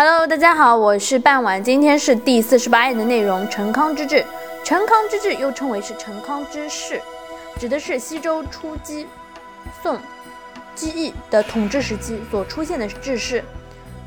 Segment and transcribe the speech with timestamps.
[0.00, 3.50] Hello，大家好，我是半晚，今天是第四十八页的内容。
[3.50, 4.24] 陈康之治，
[4.64, 7.02] 陈康之治又称为是陈康之世，
[7.58, 9.08] 指的是西周初期
[9.82, 9.98] 宋
[10.72, 13.42] 姬义的统治时期所出现的治世。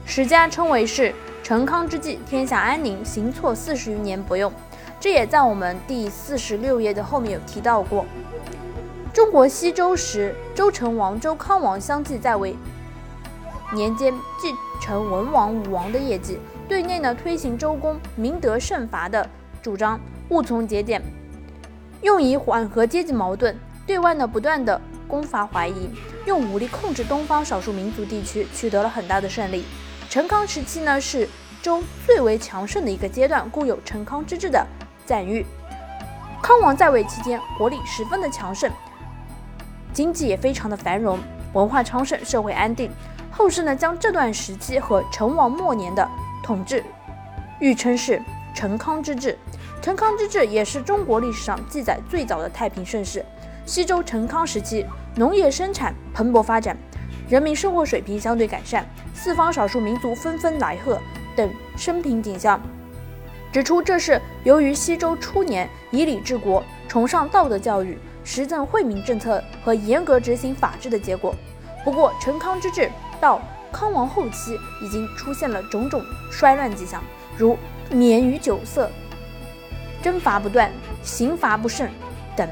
[0.05, 4.49] 史家称为是陈康之际，天下安宁，行错四十余年不用。
[4.97, 8.05] 这也在我们第四十六页的后面有提到过。
[9.13, 12.55] 中国西周时，周成王、周康王相继在位。
[13.73, 19.29] 年间继成文王、武王的业绩，对内呢推行周公明德慎罚的
[19.61, 19.97] 主张，
[20.29, 20.99] 务从节俭，
[22.01, 23.53] 用以缓和阶级矛盾；
[23.85, 25.91] 对外呢不断的攻伐怀疑，
[26.25, 29.63] 用武力控制东方少数民族地区，取得了很大的胜利。
[30.09, 31.29] 陈康时期呢是
[31.61, 34.65] 周最为强盛的一个阶段，故有陈康之治的
[35.05, 35.45] 赞誉。
[36.41, 38.69] 康王在位期间，国力十分的强盛，
[39.93, 41.19] 经济也非常的繁荣，
[41.53, 42.89] 文化昌盛，社会安定。
[43.41, 46.07] 后世呢，将这段时期和成王末年的
[46.43, 46.83] 统治，
[47.59, 48.21] 誉称是
[48.53, 49.35] 陈康之治。
[49.81, 53.25] 陈康之治也是中国历史上记载最早的太平盛世。
[53.65, 54.85] 西周陈康时期，
[55.15, 56.77] 农业生产蓬勃发展，
[57.27, 61.01] 人民生活水平相对改善，四方少数民族纷纷来贺
[61.35, 62.61] 等生平景象，
[63.51, 71.33] 指出这是由于西周初年以礼治国，崇尚道德教育，实赠惠民政策和严格执行法治的结果。
[71.83, 72.87] 不过，陈康之治。
[73.21, 73.39] 到
[73.71, 77.01] 康王后期，已经出现了种种衰乱迹象，
[77.37, 77.57] 如
[77.89, 78.89] 免于酒色、
[80.01, 80.71] 征伐不断、
[81.03, 81.87] 刑罚不胜
[82.35, 82.49] 等，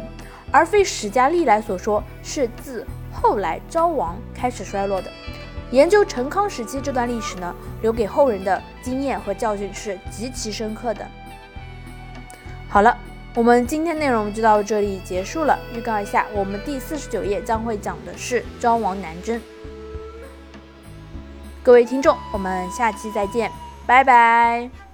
[0.52, 5.12] 而非史家历来所说是自后来昭王开始衰落的。
[5.72, 11.06] 研究陈康时期这段历史呢，留给后人的经验和教训是极其深刻的。
[12.70, 12.98] 好了，
[13.36, 15.60] 我们今天内容就到这里结束了。
[15.76, 19.40] 预告一下，我们第四十九页将会讲的是昭王南征。
[21.70, 23.52] 各位听众，我们下期再见，
[23.86, 24.89] 拜拜。